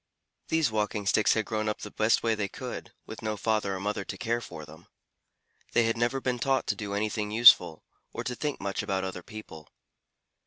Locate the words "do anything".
6.75-7.29